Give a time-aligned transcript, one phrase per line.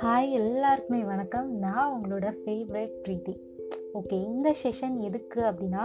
[0.00, 1.46] Hi எல்லாருக்குமே வணக்கம்.
[1.58, 3.34] நான் உங்களோட ஃபேவரட் ப்ரீத்தி.
[3.98, 5.84] ஓகே இந்த செஷன் எதுக்கு அப்படின்னா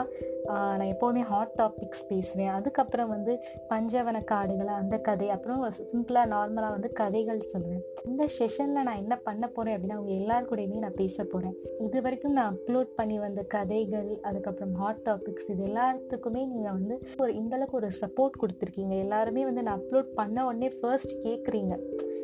[0.79, 2.49] நான் எப்போவுமே ஹாட் டாபிக்ஸ் பேசுவேன்.
[2.49, 3.33] அதுக்கப்புறம் வந்து
[3.69, 7.85] பஞ்சவன காடுகளை அந்த கதை அப்புறம் சிம்பிளாக நார்மலாக வந்து கதைகள் சொல்லுவேன்.
[8.05, 10.51] இந்த செஷனில் நான் என்ன பண்ண போகிறேன் அப்படின்னா உங்கள் எல்லார்
[10.85, 11.55] நான் பேச போகிறேன்
[11.87, 17.33] இது வரைக்கும் நான் அப்லோட் பண்ணி வந்த கதைகள் அதுக்கப்புறம் ஹாட் டாபிக்ஸ் இது எல்லாத்துக்குமே நீங்கள் வந்து ஒரு
[17.33, 18.95] இந்தளவுக்கு ஒரு சப்போர்ட் கொடுத்துருக்கீங்க.
[18.99, 21.75] எல்லாருமே வந்து நான் அப்லோட் பண்ண உடனே ஃபர்ஸ்ட் கேட்குறீங்க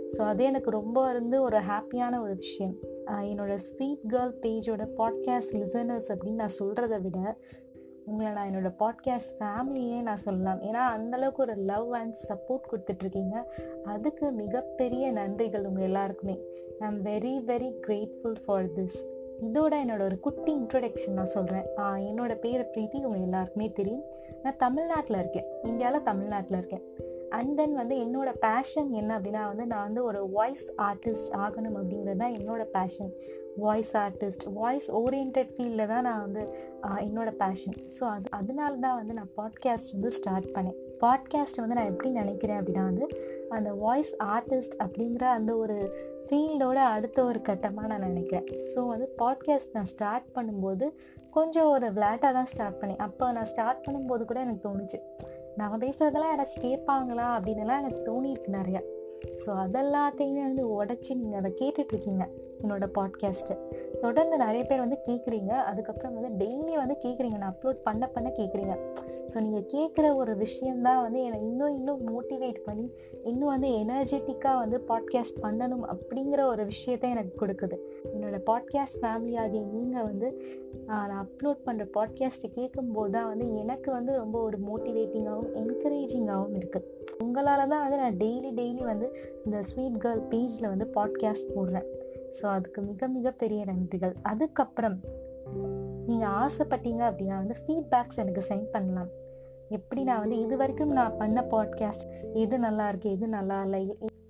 [0.10, 2.76] ஸோ அது எனக்கு ரொம்ப வந்து ஒரு ஹாப்பியான ஒரு விஷயம்.
[3.06, 7.38] என்னோடய என்னோட ஸ்வீட் கேர்ள் பேஜோட பாட்காஸ்ட் லிசனர்ஸ் அப்படின்னு நான் சொல்கிறத விட
[8.06, 10.62] உங்களை நான் என்னோட பாட்காஸ்ட் ஃபேமிலியே நான் சொல்லலாம்.
[10.62, 13.44] ஏன்னா அந்தளவுக்கு ஒரு லவ் அண்ட் சப்போர்ட் கொடுத்துட்ருக்கீங்க.
[13.84, 16.40] அதுக்கு மிகப்பெரிய நன்றிகள் உங்கள் எல்லாருக்குமே.
[16.80, 18.98] I am very very grateful for this
[19.42, 24.06] இதோட என்னோட ஒரு குட்டி இன்ட்ரொடக்ஷன் நான் சொல்கிறேன் என்னோடய பேர் பிரீத்தி உங்கள் எல்லாருக்குமே தெரியும்.
[24.44, 25.46] நான் தமிழ்நாட்டில் இருக்கேன்.
[25.64, 26.86] இந்தியாவில் தமிழ்நாட்டில் இருக்கேன்.
[27.30, 32.16] அண்ட் தென் வந்து என்னோட பேஷன் என்ன அப்படின்னா வந்து நான் வந்து ஒரு வாய்ஸ் ஆர்டிஸ்ட் ஆகணும் அப்படிங்கிறது
[32.16, 33.12] தான் என்னோட passion
[33.58, 36.44] voice artist voice orient ஃபீல்டில் தான் நான் வந்து
[37.00, 40.78] என்னோட பேஷன் ஸோ அது அதனால தான் வந்து நான் பாட்காஸ்ட் வந்து ஸ்டார்ட் பண்ணேன்.
[41.02, 43.08] பாட்காஸ்ட் வந்து நான் எப்படி நினைக்கிறேன் அப்படின்னா வந்து
[43.50, 45.78] அந்த வாய்ஸ் ஆர்டிஸ்ட் அப்படிங்கிற அந்த ஒரு
[46.30, 48.48] ஃபீல்டோட அடுத்த ஒரு கட்டமாக நான் நினைக்கிறேன்.
[48.76, 50.88] ஸோ வந்து பாட்காஸ்ட் நான் ஸ்டார்ட் பண்ணும்போது
[51.32, 52.98] கொஞ்சம் ஒரு விளையாட்டாக தான் ஸ்டார்ட் பண்ணேன்.
[52.98, 55.00] அப்போ நான் ஸ்டார்ட் பண்ணும்போது கூட எனக்கு தோணுச்சு
[55.58, 58.82] நான் பேசுறதெல்லாம் யாராச்சும் கேட்பாங்களா அப்படின்னுலாம் எனக்கு தோணியிருக்கு நிறையா.
[59.34, 62.26] ஸோ அதெல்லாத்தையுமே வந்து உடச்சி நீங்கள் அதை கேட்டுட்ருக்கீங்க
[62.64, 63.56] என்னோட பாட்காஸ்ட்டு
[64.00, 68.76] தொடர்ந்து நிறைய பேர் வந்து கேட்குறீங்க அதுக்கப்புறம் வந்து டெய்லி வந்து கேட்குறீங்க நான் அப்லோட் பண்ண பண்ண கேட்குறீங்க
[69.34, 72.92] ஸோ நீங்கள் கேட்குற ஒரு விஷயந்தான் வந்து என்னை இன்னும் இன்னும் மோட்டிவேட் பண்ணி
[73.24, 77.78] இன்னும் வந்து எனர்ஜெட்டிக்காக வந்து பாட்காஸ்ட் பண்ணணும் அப்படிங்கிற ஒரு விஷயத்தை எனக்கு கொடுக்குது.
[78.16, 80.30] என்னோடய பாட்காஸ்ட் ஃபேமிலியாகிய நீங்கள் வந்து
[80.86, 86.86] நான் அப்லோட் பண்ணுற பாட்காஸ்ட்டை கேட்கும்போது தான் வந்து எனக்கு வந்து ரொம்ப ஒரு மோட்டிவேட்டிங்காகவும் என்கரேஜிங்காகவும் இருக்குது
[87.24, 91.88] உங்களால் தான் வந்து நான் டெய்லி டெய்லி வந்து இந்த ஸ்வீட் கேர்ள் பேஜில் வந்து பாட்காஸ்ட் போடுறேன்.
[92.42, 94.16] ஸோ அதுக்கு மிக மிக பெரிய நன்றிகள்.
[94.22, 95.00] அதுக்கப்புறம்
[96.06, 99.10] நீங்கள் ஆசைப்பட்டீங்க அப்படின்னா வந்து ஃபீட்பேக்ஸ் எனக்கு சென்ட் பண்ணலாம்.
[99.70, 103.82] எப்படி நான் வந்து இது வரைக்கும் நான் பண்ண பாட்காஸ்ட் எது நல்லா இருக்கு எது நல்லா இல்லை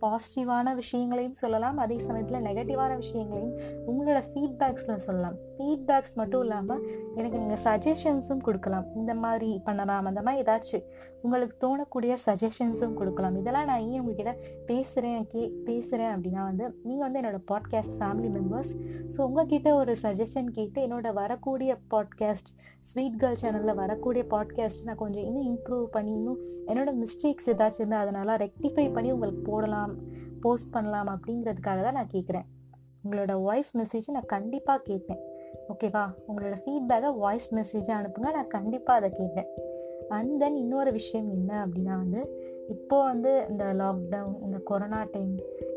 [0.02, 3.54] பாசிட்டிவான விஷயங்களையும் சொல்லலாம் அதே சமயத்தில் நெகட்டிவான விஷயங்களையும்
[3.88, 5.38] உங்களோட ஃபீட்பேக்ஸில் சொல்லலாம்.
[5.56, 6.82] ஃபீட்பேக்ஸ் மட்டும் இல்லாமல்
[7.16, 8.86] எனக்கு நீங்கள் சஜஷன்ஸும் கொடுக்கலாம்.
[8.96, 10.86] இந்த மாதிரி பண்ணலாம் அந்த மாதிரி ஏதாச்சும்
[11.22, 13.36] உங்களுக்கு தோணக்கூடிய சஜஷன்ஸும் கொடுக்கலாம்.
[13.36, 14.34] இதெல்லாம் நான் ஏன் உங்ககிட்ட
[14.66, 18.74] பேசுகிறேன் கே பேசுகிறேன் அப்படின்னா வந்து நீங்கள் வந்து என்னோட பாட்காஸ்ட் ஃபேமிலி மெம்பர்ஸ்
[19.16, 25.27] ஸோ உங்ககிட்ட ஒரு சஜஷன் கேட்டு என்னோட வரக்கூடிய பாட்காஸ்ட் ஸ்வீட் கேர்ள் சேனலில் வரக்கூடிய பாட்காஸ்ட் நான் கொஞ்சம்
[25.28, 29.94] இன்னும் இம்ப்ரூவ் பண்ணி இன்னும் என்னோட மிஸ்டேக்ஸ் ஏதாச்சும் இருந்தால் அதனால் ரெக்டிஃபை பண்ணி உங்களுக்கு போடலாம்
[30.42, 32.48] போஸ்ட் பண்ணலாம் அப்படிங்கிறதுக்காக தான் நான் கேட்குறேன்
[33.04, 35.22] உங்களோட வாய்ஸ் மெசேஜ் நான் கண்டிப்பாக கேட்பேன்.
[35.72, 38.30] ஓகேவா உங்களோட ஃபீட்பேக்கை வாய்ஸ் மெசேஜாக அனுப்புங்க.
[38.38, 39.50] நான் கண்டிப்பாக அதை கேட்பேன்.
[40.10, 42.22] அண்ட் தென் இன்னொரு விஷயம் என்ன அப்படின்னா வந்து
[42.70, 45.34] இப்போ வந்து இந்த லாக்டவுன் இந்த கொரோனா டைம்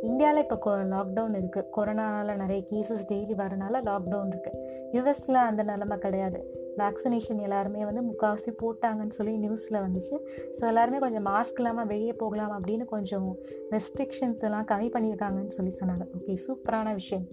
[0.09, 4.59] இந்தியாவில் இப்போ லாக்டவுன் இருக்குது கொரோனாவில் நிறைய கேசஸ் டெய்லி வரனால லாக்டவுன் இருக்குது
[4.97, 6.41] யூஎஸில் அந்த நிலமை கிடையாது.
[6.81, 10.17] வேக்சினேஷன் எல்லாருமே வந்து முக்கால்வாசி போட்டாங்கன்னு சொல்லி நியூஸில் வந்துச்சு.
[10.59, 13.29] ஸோ எல்லாருமே கொஞ்சம் மாஸ்க் இல்லாமல் வெளியே போகலாம் அப்படின்னு கொஞ்சம்
[13.77, 16.07] ரெஸ்ட்ரிக்ஷன்ஸ் எல்லாம் கம்மி பண்ணியிருக்காங்கன்னு சொல்லி சொன்னாங்க.
[16.19, 17.27] ஓகே சூப்பரான விஷயம்.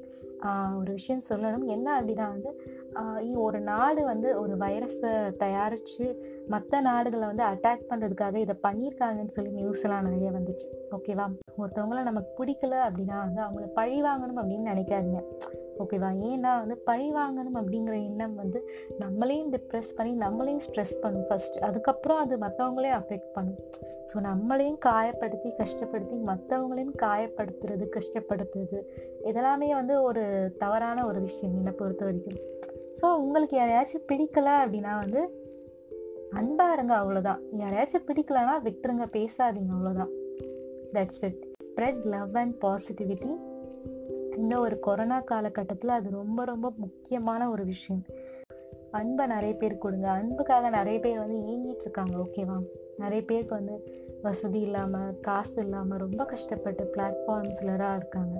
[0.80, 1.64] ஒரு விஷயம் சொல்லணும்.
[1.76, 2.50] என்ன அப்படின்னா வந்து
[3.46, 5.12] ஒரு நாடு வந்து ஒரு வைரஸை
[5.44, 6.06] தயாரித்து
[6.48, 10.68] மற்ற நாடுகளை வந்து அட்டாக் பண்ணுறதுக்காக இதை பண்ணியிருக்காங்கன்னு சொல்லி நியூஸ் எல்லாம் நிறைய வந்துச்சு.
[10.98, 11.26] ஓகேவா
[11.62, 15.22] ஒருத்தவங்கள நமக்கு பிடிக்கல அப்படின்னா வந்து அவங்கள பழி வாங்கணும் அப்படின்னு நினைக்காதீங்க.
[15.84, 18.60] ஓகேவா ஏன்னா வந்து பழி வாங்கணும் அப்படிங்கிற எண்ணம் வந்து
[19.00, 23.60] நம்மளையும் டிப்ரெஸ் பண்ணி நம்மளையும் ஸ்ட்ரெஸ் பண்ணும் ஃபர்ஸ்ட் அதுக்கப்புறம் அது மற்றவங்களையும் அஃபெக்ட் பண்ணும்.
[24.10, 28.80] ஸோ நம்மளையும் காயப்படுத்தி கஷ்டப்படுத்தி மற்றவங்களையும் காயப்படுத்துறது கஷ்டப்படுத்துறது
[29.30, 30.24] இதெல்லாமே வந்து ஒரு
[30.58, 32.40] தவறான ஒரு விஷயம் என்னை பொறுத்த வரைக்கும்.
[33.02, 35.22] ஸோ உங்களுக்கு யாரையாச்சும் பிடிக்கல அப்படின்னா வந்து
[36.32, 40.14] அன்பா இருங்க அவ்வளோதான் யாரையாச்சும் பிடிக்கலன்னா விட்டுருங்க பேசாதீங்க அவ்வளோதான்
[40.94, 43.32] that's it spread love and positivity
[44.38, 48.04] இந்த ஒரு கொரோனா காலகட்டத்தில் அது ரொம்ப ரொம்ப முக்கியமான ஒரு விஷயம்.
[48.92, 50.08] அன்பை நிறைய பேர் கொடுங்க.
[50.12, 52.58] அன்புக்காக நிறைய பேர் வந்து ஏங்கிட்டு இருக்காங்க ஓகேவா
[52.98, 53.76] நிறைய பேருக்கு வந்து
[54.22, 58.36] வசதி இல்லாமல் காசு இல்லாமல் ரொம்ப கஷ்டப்பட்டு பிளாட்ஃபார்ம்ஸ்லராக இருக்காங்க.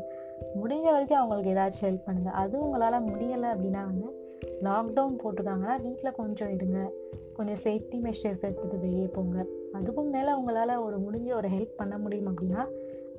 [0.62, 4.08] முடிஞ்ச வரைக்கும் அவங்களுக்கு ஏதாச்சும் ஹெல்ப் பண்ணுங்கள் அதுவும் உங்களால் முடியலை அப்படின்னா வந்து
[4.46, 6.92] லாக்டவுன் போட்டிருக்காங்கன்னா வீட்டில் கொஞ்சம் இருங்க.
[7.34, 9.46] கொஞ்சம் சேஃப்டி மெஷர்ஸ் எடுத்துகிட்டு வெளியே போங்க.
[9.74, 12.68] அதுக்கும் மேலே உங்களால் ஒரு முடிஞ்ச ஒரு ஹெல்ப் பண்ண முடியும் அப்படின்னா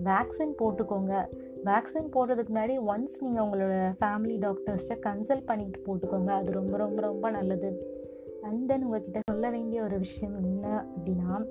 [0.05, 1.27] வேக்சின் போட்டுக்கோங்க.
[1.65, 6.29] வேக்சின் போடுறதுக்கு முன்னாடி ஒன்ஸ் நீங்கள் உங்களோட ஃபேமிலி டாக்டர்ஸ்ட்டை கன்சல்ட் பண்ணிட்டு போட்டுக்கோங்க.
[6.29, 7.97] அது ரொம்ப ரொம்ப ரொம்ப நல்லது.
[8.43, 11.45] அண்ட் தென் உங்ககிட்ட சொல்ல வேண்டிய ஒரு விஷயம் என்ன அப்படின்னா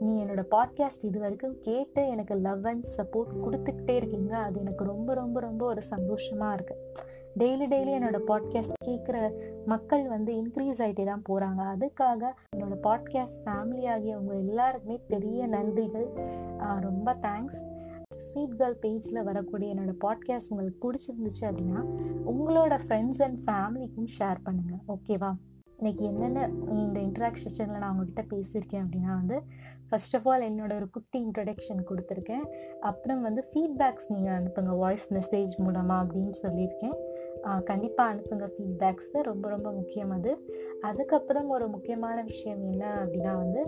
[0.00, 4.36] நீ என்னோட பாட்காஸ்ட் இது வரைக்கும் கேட்டு எனக்கு லவ் அண்ட் சப்போர்ட் கொடுத்துக்கிட்டே இருக்கீங்க.
[4.36, 9.32] அது எனக்கு ரொம்ப ரொம்ப ரொம்ப ஒரு சந்தோஷமாக இருக்குது டெய்லி டெய்லி என்னோட பாட்காஸ்ட் கேட்குற
[9.66, 16.06] மக்கள் வந்து இன்க்ரீஸ் ஆகிட்டே தான் போகிறாங்க அதுக்காக என்னோட பாட்காஸ்ட் ஃபேமிலி ஆகிய எல்லாருக்குமே பெரிய நன்றிகள்.
[16.80, 17.60] ரொம்ப தேங்க்ஸ்
[18.16, 21.80] ஸ்வீட் கேர்ள் பேஜில் வரக்கூடிய என்னோடய பாட்காஸ்ட் உங்களுக்கு பிடிச்சிருந்துச்சு அப்படின்னா
[22.26, 25.34] உங்களோட ஃப்ரெண்ட்ஸ் அண்ட் ஃபேமிலிக்கும் ஷேர் பண்ணுங்கள் ஓகேவா
[25.80, 29.42] இன்றைக்கி என்னென்ன இந்த இன்ட்ராக்ஷனில் நான் உங்ககிட்ட பேசியிருக்கேன் அப்படின்னா வந்து
[29.88, 32.44] ஃபர்ஸ்ட் ஆஃப் ஆல் என்னோட ஒரு குட்டி இன்ட்ரடக்ஷன் கொடுத்துருக்கேன்.
[32.80, 36.94] அப்புறம் வந்து ஃபீட்பேக்ஸ் நீங்கள் அனுப்புங்க வாய்ஸ் மெசேஜ் மூலமாக அப்படின்னு சொல்லியிருக்கேன்.
[37.64, 40.44] கண்டிப்பாக அனுப்புங்க ஃபீட்பேக்ஸு ரொம்ப ரொம்ப முக்கியம் அது.
[40.80, 43.62] அதுக்கப்புறம் ஒரு முக்கியமான விஷயம் என்ன அப்படின்னா வந்து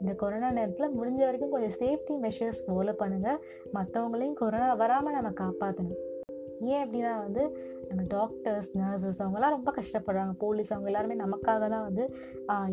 [0.00, 3.38] இந்த கொரோனா நேரத்தில் முடிஞ்ச வரைக்கும் கொஞ்சம் சேஃப்டி மெஷர்ஸ் ஃபாலோ பண்ணுங்கள்
[3.72, 6.02] மற்றவங்களையும் கொரோனா வராமல் நம்ம காப்பாற்றணும்
[6.60, 7.42] ஏன் அப்படின்னா வந்து
[7.88, 10.32] நம்ம டாக்டர்ஸ் நர்சஸ் அவங்கெல்லாம் ரொம்ப கஷ்டப்படுறாங்க.
[10.38, 12.04] போலீஸ் அவங்க எல்லாருமே நமக்காக தான் வந்து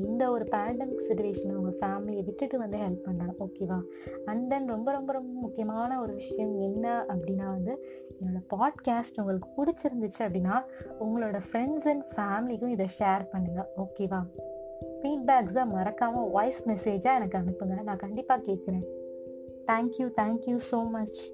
[0.08, 3.80] இந்த ஒரு பேண்டமிக் சுச்சுவேஷன் அவங்க ஃபேமிலியை விட்டுட்டு வந்து ஹெல்ப் பண்ணுறாங்க ஓகேவா
[4.26, 7.86] அண்ட் தென் ரொம்ப ரொம்ப ரொம்ப முக்கியமான ஒரு விஷயம் என்ன அப்படின்னா வந்து
[8.20, 10.64] என்னோடய பாட்காஸ்ட் உங்களுக்கு பிடிச்சிருந்துச்சு அப்படின்னா
[11.00, 14.22] உங்களோட ஃப்ரெண்ட்ஸ் அண்ட் ஃபேமிலிக்கும் இதை ஷேர் பண்ணுங்கள் ஓகேவா
[15.02, 17.84] ஃபீட்பேக்ஸை மறக்காமல் வாய்ஸ் மெசேஜாக எனக்கு அனுப்புங்க.
[17.84, 18.86] நான் கண்டிப்பாக கேட்குறேன்
[19.68, 21.34] தேங்க்யூ தேங்க்யூ ஸோ மச்